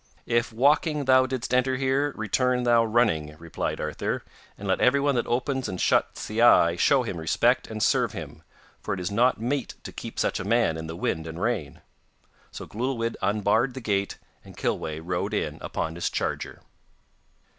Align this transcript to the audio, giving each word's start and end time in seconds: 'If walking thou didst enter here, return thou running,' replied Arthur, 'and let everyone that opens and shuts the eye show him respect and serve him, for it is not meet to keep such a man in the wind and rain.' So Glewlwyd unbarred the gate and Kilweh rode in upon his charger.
'If 0.25 0.51
walking 0.51 1.05
thou 1.05 1.27
didst 1.27 1.53
enter 1.53 1.77
here, 1.77 2.11
return 2.17 2.63
thou 2.63 2.83
running,' 2.83 3.35
replied 3.37 3.79
Arthur, 3.79 4.23
'and 4.57 4.67
let 4.67 4.81
everyone 4.81 5.13
that 5.13 5.27
opens 5.27 5.69
and 5.69 5.79
shuts 5.79 6.25
the 6.25 6.41
eye 6.41 6.75
show 6.75 7.03
him 7.03 7.17
respect 7.17 7.67
and 7.67 7.83
serve 7.83 8.11
him, 8.13 8.41
for 8.81 8.95
it 8.95 8.99
is 8.99 9.11
not 9.11 9.39
meet 9.39 9.75
to 9.83 9.91
keep 9.91 10.17
such 10.17 10.39
a 10.39 10.43
man 10.43 10.75
in 10.75 10.87
the 10.87 10.95
wind 10.95 11.27
and 11.27 11.39
rain.' 11.39 11.81
So 12.49 12.65
Glewlwyd 12.65 13.15
unbarred 13.21 13.75
the 13.75 13.79
gate 13.79 14.17
and 14.43 14.57
Kilweh 14.57 15.01
rode 15.03 15.35
in 15.35 15.59
upon 15.61 15.93
his 15.93 16.09
charger. 16.09 16.61